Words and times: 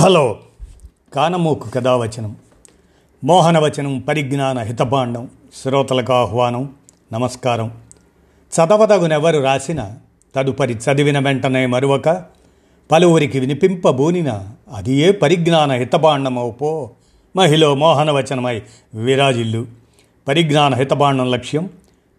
Hello. 0.00 0.38
కానమోకు 1.14 1.70
కథావచనం 1.70 2.36
మోహనవచనం 3.24 3.98
పరిజ్ఞాన 4.00 4.58
హితపాండం 4.58 5.30
శ్రోతలకు 5.62 6.12
ఆహ్వానం 6.12 6.74
నమస్కారం. 7.12 7.72
చదవదగునెవరు 8.54 9.38
రాసిన 9.38 9.94
తదుపరి 10.36 10.74
చదివిన 10.74 11.18
వెంటనే 11.18 11.66
మరువక 11.66 12.24
పలువురికి 12.92 13.40
వినిపింపబూనిన 13.40 14.48
అది 14.74 14.92
ఏ 14.92 15.10
పరిజ్ఞాన 15.10 15.72
హితబాండమవుపో 15.72 16.90
మహిళ 17.36 17.66
మోహనవచనమై 17.66 18.62
విరాజిల్లు. 18.94 19.66
పరిజ్ఞాన 20.28 20.74
హితబాండం 20.74 21.30
లక్ష్యం 21.30 21.70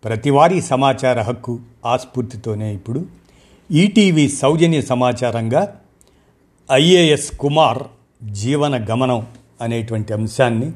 ప్రతివారీ 0.03 0.61
సమాచార 0.61 1.21
హక్కు 1.21 1.59
ఆస్ఫూర్తితోనే 1.85 2.73
ఇప్పుడు. 2.73 3.05
ఈటీవీ 3.71 4.29
సౌజన్య 4.29 4.81
సమాచారంగా 4.81 5.78
ఐఏఎస్ 6.71 7.37
కుమార్ 7.37 7.83
జీవన 8.31 8.85
గమనం 8.89 9.27
అనేటువంటి 9.61 10.13
అంశాన్ని 10.13 10.71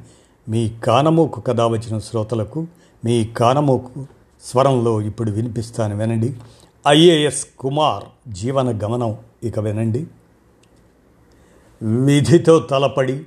మీ 0.49 0.69
కానమోకు 0.69 1.41
కథ 1.41 1.61
వచ్చిన 1.61 1.99
శ్రోతలకు 1.99 2.67
మీ 3.05 3.25
కానమోకు 3.25 4.05
స్వరంలో 4.43 5.01
ఇప్పుడు 5.01 5.31
వినిపిస్తాను 5.31 5.97
వినండి. 5.97 6.35
ఐఏఎస్ 6.87 7.47
కుమార్ 7.59 8.03
జీవన 8.27 8.79
గమనం 8.83 9.17
ఇక 9.43 9.59
వినండి. 9.59 10.07
విధితో 11.81 12.59
తలపడి 12.59 13.23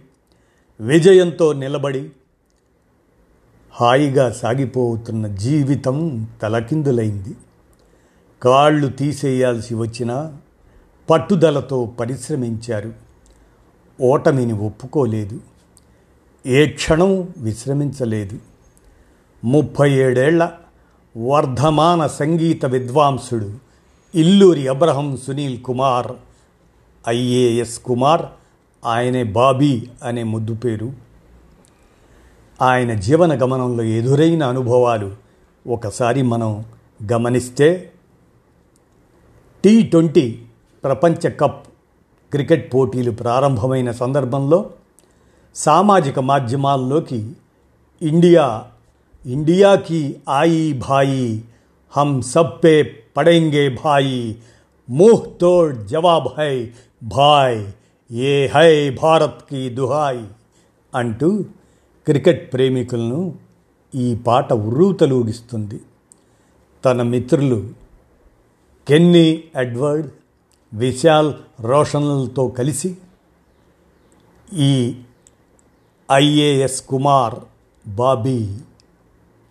విజయంతో 0.80 1.52
నిలబడి 1.52 2.10
హాయిగా 3.73 4.30
సాగిపోతున్న 4.30 5.26
జీవితం 5.26 6.28
తలకిందులైంది. 6.42 7.37
కాళ్ళు 8.42 8.88
తీసేయాల్సి 8.88 9.74
వచ్చినా 9.74 10.37
పట్టుదలతో 11.10 11.87
పరిశ్రమించారు. 11.87 12.92
ఓటమిని 14.01 14.52
ఒప్పుకోలేదు. 14.52 15.41
ఏ 16.46 16.66
క్షణం 16.66 17.29
విశ్రమించలేదు. 17.38 18.38
ముప్పై 19.45 19.93
ఏడేళ్ళ 19.93 20.51
వర్ధమాన 21.16 22.07
సంగీత 22.07 22.66
విద్వాంసుడు 22.66 23.52
ఇల్లూరి 24.15 24.68
అబ్రహం 24.68 25.16
సునీల్ 25.16 25.63
కుమార్ 25.63 26.13
ఐఏఎస్ 27.09 27.79
కుమార్ 27.79 28.23
ఆయనే 28.85 29.23
బాబీ 29.23 29.91
అనే 30.02 30.23
ముద్దు 30.23 30.54
పేరు. 30.54 30.93
ఆయన 32.63 32.95
జీవన 32.95 33.43
గమనంలో 33.43 33.85
ఎదురైన 33.85 34.43
అనుభవాలు 34.43 35.16
ఒకసారి 35.68 36.23
మనం 36.23 36.65
గమనిస్తే 37.13 37.93
టీ 39.65 39.82
ట్వంటీ 39.82 40.43
ప్రపంచ 40.87 41.30
కప్ 41.30 41.68
క్రికెట్ 42.30 42.74
పోటీలు 42.74 43.10
ప్రారంభమైన 43.10 43.90
సందర్భంలో 43.90 44.70
సామాజిక 45.54 46.18
మాధ్యమాల్లోకి 46.18 47.32
ఇండియా 48.02 48.65
ఇండియాకి 49.26 50.16
ఆయి 50.29 50.73
భాయి 50.88 51.45
హమ్ 51.96 52.23
సబ్ 52.23 52.64
పే 52.64 52.95
పడేంగే 53.16 53.79
భాయి 53.84 54.38
ముహ్ 54.90 55.40
తోడ్ 55.40 55.88
జవాబ్ 55.88 56.29
హై 56.38 56.70
భాయ్ 57.02 57.66
ఏ 58.12 58.48
హై 58.48 58.90
భారత్కి 59.02 59.68
దుహాయ్ 59.68 60.24
అంటూ 60.95 61.45
క్రికెట్ 62.07 62.52
ప్రేమికులను 62.52 63.34
ఈ 63.95 64.16
పాట 64.16 64.53
ఉర్రూతలూగిస్తుంది. 64.53 65.81
తన 66.84 67.03
మిత్రులు 67.03 67.70
కెన్నీ 68.88 69.44
ఎడ్వర్డ్ 69.56 70.10
విశాల్ 70.75 71.34
రోషన్లతో 71.60 72.48
కలిసి 72.48 72.97
ఈ 74.53 75.03
ఐఏఎస్ 76.12 76.82
కుమార్ 76.82 77.34
బాబీ 77.88 78.58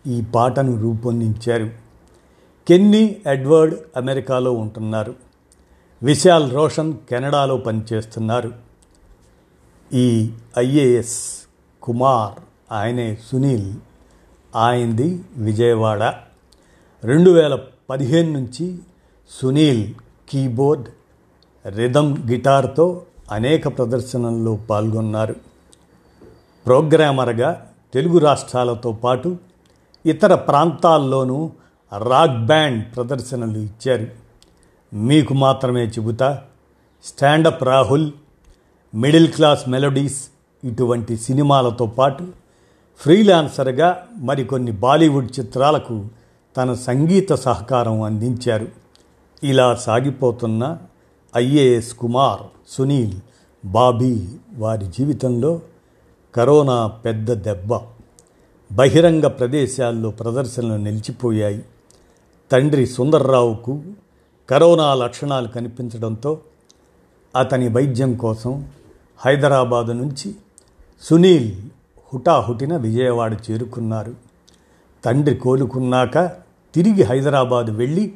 ఈ 0.08 0.22
పాటను 0.36 0.82
రూపొందించారు. 0.82 1.70
కెన్నీ 2.68 3.22
ఎడ్వర్డ్ 3.28 3.76
అమెరికాలో 3.98 4.52
ఉంటున్నారు. 4.52 5.16
విశాల్ 6.04 6.54
రోషన్ 6.54 6.94
కెనడాలో 7.10 7.58
పనిచేస్తున్నారు. 7.58 8.54
ఈ 9.94 10.34
ఐఏఎస్ 10.60 11.48
కుమార్ 11.82 12.40
ఆయనే 12.72 13.16
సునీల్ 13.16 13.74
ఆయనది 14.56 15.24
విజయవాడ. 15.38 16.04
రెండు 17.04 17.32
వేల 17.32 17.60
పదిహేను 17.90 18.34
నుంచి 18.34 18.80
సునీల్ 19.30 19.94
కీబోర్డ్ 20.30 20.90
రిథమ్ 21.66 22.18
గిటార్తో 22.30 23.02
అనేక 23.32 23.78
ప్రదర్శనల్లో 23.78 24.56
పాల్గొన్నారు. 24.56 25.36
ప్రోగ్రామర్గా 26.66 27.68
తెలుగు 27.94 28.18
రాష్ట్రాలతో 28.18 28.92
పాటు 28.92 29.38
ఇతర 30.06 30.36
ప్రాంతాల్లోనూ 30.36 31.52
రాక్ 31.98 32.46
బ్యాండ్ 32.46 32.96
ప్రదర్శనలు 32.96 33.58
ఇచ్చారు. 33.58 34.08
మీకు 34.96 35.34
మాత్రమే 35.34 35.86
చెబుతా 35.86 36.42
stand up 37.04 37.64
Rahul 37.64 38.12
middle 38.96 39.32
class 39.32 39.70
melodies 39.70 40.28
ఇటువంటి 40.64 41.18
సినిమాలతో 41.18 41.86
పాటు 41.86 42.28
ఫ్రీలాన్సర్గా 43.00 44.08
మరికొన్ని 44.18 44.72
బాలీవుడ్ 44.72 45.40
చిత్రాలకు 45.40 46.08
తన 46.58 46.74
సంగీత 46.74 47.34
సహకారం 47.34 48.02
అందించారు. 48.02 48.68
ఇలా 49.44 49.76
సాగిపోతున్న 49.76 50.78
ఐఏఎస్ 51.38 51.94
కుమార్ 51.94 52.40
సునీల్ 52.68 53.14
బాబీ 53.66 54.28
వారి 54.58 54.86
జీవితంలో 54.86 55.62
కరోనా 56.36 56.88
పెద్ద 56.88 57.34
దెబ్బ. 57.34 57.80
బహిరంగ 58.72 59.28
ప్రదేశాల్లో 59.28 60.12
ప్రదర్శనలు 60.12 60.84
నిలిచిపోయాయి. 60.84 61.66
తండ్రి 62.52 62.88
సుందర్రావుకు 62.88 63.82
కరోనా 64.50 64.94
లక్షణాలు 64.94 65.48
కనిపించడంతో 65.48 66.40
అతని 67.36 67.68
వైద్యం 67.68 68.16
కోసం 68.16 68.66
హైదరాబాదు 69.18 69.92
నుంచి 69.92 70.36
సునీల్ 71.02 71.52
హుటాహుటిన 72.14 72.78
విజయవాడ 72.78 73.40
చేరుకున్నారు. 73.52 74.16
తండ్రి 75.06 75.36
కోలుకున్నాక 75.36 76.18
తిరిగి 76.76 77.04
హైదరాబాదు 77.04 77.72
వెళ్ళి 77.72 78.14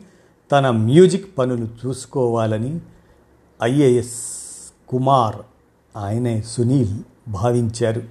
తన 0.51 0.69
మ్యూజిక్ 0.69 1.37
పనులు 1.37 1.67
చూసుకోవాలని 1.85 2.79
ఐఏఎస్ 3.63 4.13
కుమార్ 4.89 5.35
ఆయనే 5.97 6.41
సునీల్ 6.41 6.99
భావించారు. 7.29 8.03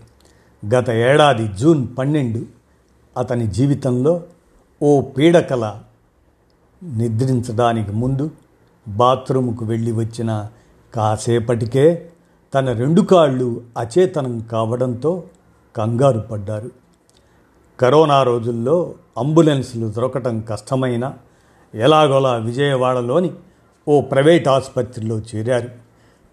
గత 0.74 0.90
ఏడాది 0.90 1.48
జూన్ 1.48 1.88
పన్నెండు 1.98 2.42
అతని 3.16 3.46
జీవితంలో 3.46 4.22
ఓ 4.82 5.00
పీడకల 5.00 5.80
నిద్రించడానికి 6.82 7.92
ముందు 7.92 8.30
బాత్రూముకు 8.88 9.64
వెళ్ళి 9.64 9.92
వచ్చిన 9.92 10.48
కాసేపటికే 10.94 12.10
తన 12.54 12.72
రెండు 12.72 13.00
కాళ్ళు 13.00 13.62
అచేతనం 13.78 14.40
కావడంతో 14.40 15.22
కంగారు 15.76 16.18
పడ్డారు. 16.18 16.70
కరోనా 17.80 18.22
రోజుల్లో 18.22 18.94
అంబులెన్సులు 19.18 19.88
దొరకటం 19.88 20.40
కష్టమైన 20.40 21.14
ఎలాగోలా 21.74 22.34
విజయవాడలోని 22.34 23.30
ఓ 23.88 24.00
ప్రైవేట్ 24.00 24.48
ఆసుపత్రిలో 24.48 25.18
చేరారు. 25.18 25.68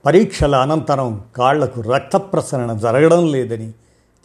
పరీక్షల 0.06 0.56
అనంతరం 0.56 1.24
కాళ్ళకు 1.36 1.82
రక్త 1.82 2.18
ప్రసరణ 2.18 2.74
జరగడం 2.74 3.32
లేదని 3.32 3.70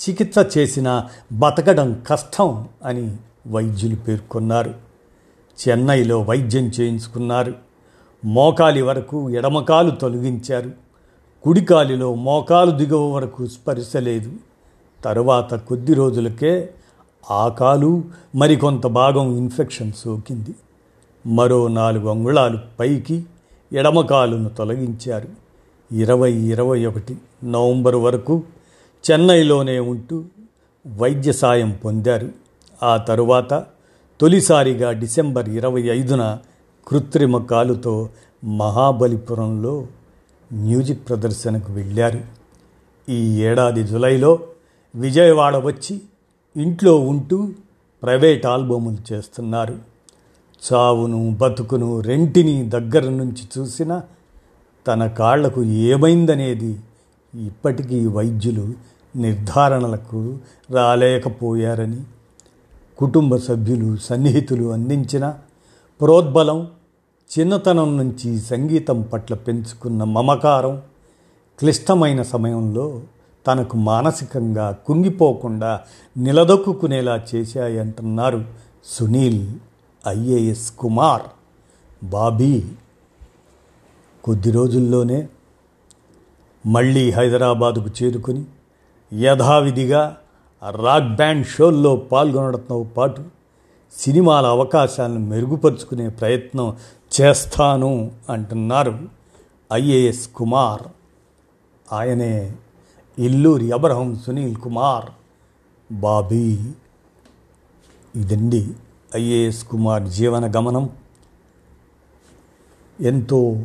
చికిత్స 0.09 0.59
చేసినా 0.59 1.09
బతకడం 1.33 2.03
కష్టం 2.07 2.69
అని 2.85 3.17
వైద్యులు 3.47 3.97
పేర్కొన్నారు. 3.97 4.75
చెన్నైలో 5.69 6.23
వైద్యం 6.23 6.67
చేయించుకున్నారు. 6.81 7.55
మోకాలి 8.25 8.83
వరకు 8.83 9.31
ఎడమకాలు 9.31 9.91
తొలగించారు. 9.91 10.71
కుడికాలిలో 11.43 12.15
మోకాలు 12.15 12.71
దిగువ 12.71 13.15
వరకు 13.15 13.47
స్పర్శ 13.47 13.97
లేదు. 13.97 14.33
తరువాత 15.05 15.55
కొద్ది 15.55 15.95
రోజులకే 15.95 16.71
ఆ 17.31 17.49
కాలు 17.49 18.05
మరికొంత 18.37 18.87
భాగం 18.87 19.37
ఇన్ఫెక్షన్ 19.37 19.93
సోకింది. 19.93 20.55
మరో 21.27 21.69
నాలుగు 21.69 22.09
అంగుళాలు 22.09 22.59
పైకి 22.81 23.25
ఎడమకాలును 23.73 24.49
తొలగించారు. 24.49 25.29
ఇరవై 25.95 26.33
ఇరవై 26.33 26.87
ఒకటి 26.87 27.19
నవంబర్ 27.45 27.97
వరకు 27.97 28.43
చెన్నైలోనే 29.11 29.79
ఉంటూ 29.79 30.25
వైద్య 30.97 31.33
సాయం 31.33 31.79
పొందారు. 31.85 32.29
ఆ 32.83 32.97
తరువాత 32.97 33.65
తొలిసారిగా 34.21 34.93
డిసెంబర్ 34.93 35.49
ఇరవై 35.49 35.83
ఐదున 35.83 36.39
కృత్రిమ 36.89 37.39
కాలుతో 37.39 38.09
మహాబలిపురంలో 38.45 39.87
మ్యూజిక్ 40.53 41.09
ప్రదర్శనకు 41.09 41.73
వెళ్ళారు. 41.73 42.21
ఈ 43.09 43.43
ఏడాది 43.43 43.85
జులైలో 43.85 44.39
విజయవాడ 44.95 45.57
వచ్చి 45.57 46.01
ఇంట్లో 46.57 46.99
ఉంటూ 47.01 47.49
ప్రైవేట్ 48.03 48.47
ఆల్బములు 48.47 49.13
చేస్తున్నారు. 49.13 49.90
చావును 50.63 51.37
బతుకును 51.39 52.01
రెంటిని 52.01 52.69
దగ్గర 52.69 53.05
నుంచి 53.11 53.45
చూసిన 53.59 54.03
తన 54.87 55.07
కాళ్ళకు 55.07 55.63
ఏమైందనేది 55.63 56.79
ఇప్పటికీ 57.35 58.07
వైద్యులు 58.07 58.75
నిర్ధారణలకు 59.17 60.39
రాలేకపోయారని 60.71 62.01
కుటుంబ 62.99 63.37
సభ్యులు 63.37 63.97
సన్నిహితులు 63.97 64.73
అందించిన 64.73 65.35
ప్రోద్బలం 66.01 66.71
చిన్నతనం 67.31 67.97
నుంచి 67.97 68.39
సంగీతం 68.41 69.03
పట్ల 69.03 69.35
పెంచుకున్న 69.35 70.05
మమకారం 70.05 70.83
క్లిష్టమైన 71.59 72.23
సమయంలో 72.23 73.03
తనకు 73.47 73.77
మానసికంగా 73.77 74.77
కుంగిపోకుండా 74.87 75.81
నిలదొక్కునేలా 76.17 77.25
చేశాయంటున్నారు 77.35 78.45
సునీల్. 78.85 79.45
ఐఏఎస్ 80.09 80.73
కుమార్ 80.73 81.23
బాబీ 82.05 82.65
కొద్ది 84.25 84.51
రోజుల్లోనే 84.51 85.29
మళ్ళీ 86.67 87.11
హైదరాబాదుకు 87.11 88.05
చేరుకుని 88.05 88.45
యథావిధిగా 89.13 90.17
రాక్ 90.71 91.17
బ్యాండ్ 91.17 91.47
షోల్లో 91.47 91.97
పాల్గొనడంతో 91.97 92.83
పాటు 92.83 93.25
సినిమాల 93.93 94.47
అవకాశాలను 94.47 95.19
మెరుగుపరుచుకునే 95.19 96.09
ప్రయత్నం 96.09 96.77
చేస్తాను 97.21 98.13
అంటున్నారు 98.29 98.99
ఐఏఎస్ 99.73 100.29
కుమార్. 100.29 100.83
ఆయనే 101.93 102.57
ఇల్లూరి 103.19 103.73
అబ్రహం 103.73 104.21
సునీల్ 104.27 104.57
కుమార్ 104.57 105.05
బాబీ. 105.93 106.59
ఇదండి 108.17 108.69
ఐఏఎస్ 109.17 109.65
కుమార్ 109.65 110.03
జీవన 110.03 110.53
గమనం 110.57 110.91
ఎంతో 113.01 113.63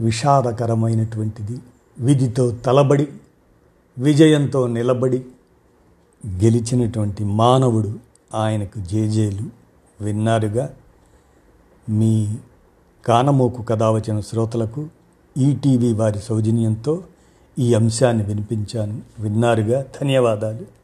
విషాదకరమైనటువంటిది. 0.00 1.60
విధితో 1.98 2.50
తలబడి 2.50 3.08
విజయంతో 3.98 4.66
నిలబడి 4.66 5.24
గెలిచినటువంటి 6.26 7.24
మానవుడు 7.24 7.98
ఆయనకు 8.34 8.80
జేజేలు. 8.80 9.42
విన్నారుగా 10.04 10.74
మీ 11.88 12.36
కానమోకు 13.04 13.62
కథ 13.62 13.82
వచ్చిన 13.82 14.20
శ్రోతలకు 14.20 14.86
ఈటీవీ 15.38 15.92
వారి 15.92 16.18
సౌజన్యంతో 16.18 17.04
ఈ 17.58 17.74
అంశాన్ని 17.74 18.24
వినిపించాను. 18.24 19.02
విన్నారుగా 19.18 19.84
ధన్యవాదాలు. 20.00 20.75